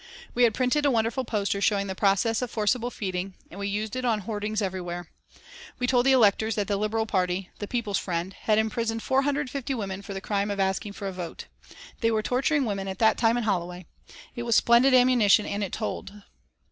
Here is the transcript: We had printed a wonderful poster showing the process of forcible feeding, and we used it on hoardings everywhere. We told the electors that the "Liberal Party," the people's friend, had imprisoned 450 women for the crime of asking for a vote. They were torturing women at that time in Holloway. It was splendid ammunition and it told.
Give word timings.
We 0.33 0.45
had 0.45 0.55
printed 0.55 0.83
a 0.83 0.89
wonderful 0.89 1.23
poster 1.25 1.61
showing 1.61 1.85
the 1.85 1.93
process 1.93 2.41
of 2.41 2.49
forcible 2.49 2.89
feeding, 2.89 3.35
and 3.51 3.59
we 3.59 3.67
used 3.67 3.95
it 3.95 4.03
on 4.03 4.21
hoardings 4.21 4.59
everywhere. 4.59 5.11
We 5.77 5.85
told 5.85 6.07
the 6.07 6.11
electors 6.11 6.55
that 6.55 6.67
the 6.67 6.75
"Liberal 6.75 7.05
Party," 7.05 7.51
the 7.59 7.67
people's 7.67 7.99
friend, 7.99 8.33
had 8.33 8.57
imprisoned 8.57 9.03
450 9.03 9.75
women 9.75 10.01
for 10.01 10.15
the 10.15 10.19
crime 10.19 10.49
of 10.49 10.59
asking 10.59 10.93
for 10.93 11.07
a 11.07 11.11
vote. 11.13 11.45
They 11.99 12.09
were 12.09 12.23
torturing 12.23 12.65
women 12.65 12.87
at 12.87 12.97
that 12.97 13.15
time 13.15 13.37
in 13.37 13.43
Holloway. 13.43 13.85
It 14.35 14.41
was 14.41 14.55
splendid 14.55 14.95
ammunition 14.95 15.45
and 15.45 15.63
it 15.63 15.71
told. 15.71 16.23